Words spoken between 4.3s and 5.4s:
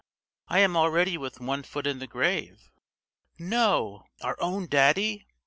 own daddy!